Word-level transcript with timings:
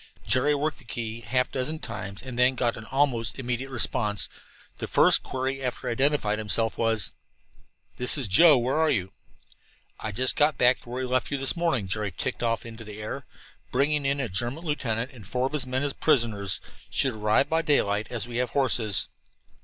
Jerry 0.25 0.55
worked 0.55 0.79
the 0.79 0.83
key 0.83 1.19
half 1.19 1.49
a 1.49 1.51
dozen 1.51 1.77
times 1.77 2.23
and 2.23 2.39
then 2.39 2.55
got 2.55 2.75
an 2.75 2.85
almost 2.85 3.37
immediate 3.37 3.69
response. 3.69 4.29
The 4.79 4.87
first 4.87 5.21
query 5.21 5.61
after 5.61 5.87
he 5.87 5.91
had 5.91 5.99
identified 6.01 6.39
himself 6.39 6.75
was: 6.75 7.13
"This 7.97 8.17
is 8.17 8.27
Joe; 8.27 8.57
where 8.57 8.79
are 8.79 8.89
you?" 8.89 9.11
"Just 10.11 10.35
got 10.35 10.57
back 10.57 10.81
to 10.81 10.89
where 10.89 11.03
we 11.03 11.07
left 11.13 11.29
you 11.29 11.37
this 11.37 11.55
morning," 11.55 11.87
Jerry 11.87 12.11
ticked 12.11 12.41
off 12.41 12.65
into 12.65 12.83
the 12.83 12.99
air. 12.99 13.27
"Bringing 13.71 14.07
in 14.07 14.19
a 14.19 14.27
German 14.27 14.65
lieutenant 14.65 15.11
and 15.13 15.27
four 15.27 15.45
of 15.45 15.53
his 15.53 15.67
men 15.67 15.83
as 15.83 15.93
prisoners. 15.93 16.59
Should 16.89 17.13
arrive 17.13 17.47
by 17.47 17.61
daylight, 17.61 18.07
as 18.09 18.27
we 18.27 18.37
have 18.37 18.49
horses." 18.49 19.07